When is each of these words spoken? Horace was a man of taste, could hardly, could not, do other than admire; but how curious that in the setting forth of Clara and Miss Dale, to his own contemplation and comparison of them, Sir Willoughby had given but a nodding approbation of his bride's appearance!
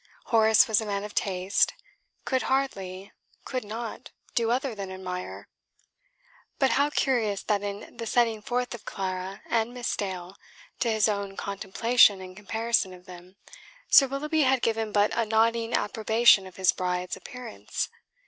Horace 0.33 0.67
was 0.67 0.81
a 0.81 0.85
man 0.87 1.03
of 1.03 1.13
taste, 1.13 1.75
could 2.25 2.41
hardly, 2.41 3.11
could 3.45 3.63
not, 3.63 4.09
do 4.33 4.49
other 4.49 4.73
than 4.73 4.91
admire; 4.91 5.47
but 6.57 6.71
how 6.71 6.89
curious 6.89 7.43
that 7.43 7.61
in 7.61 7.97
the 7.97 8.07
setting 8.07 8.41
forth 8.41 8.73
of 8.73 8.83
Clara 8.83 9.43
and 9.47 9.75
Miss 9.75 9.95
Dale, 9.95 10.37
to 10.79 10.89
his 10.91 11.07
own 11.07 11.37
contemplation 11.37 12.19
and 12.19 12.35
comparison 12.35 12.93
of 12.95 13.05
them, 13.05 13.35
Sir 13.89 14.07
Willoughby 14.07 14.41
had 14.41 14.63
given 14.63 14.91
but 14.91 15.15
a 15.15 15.23
nodding 15.23 15.71
approbation 15.75 16.47
of 16.47 16.55
his 16.55 16.71
bride's 16.71 17.15
appearance! 17.15 17.87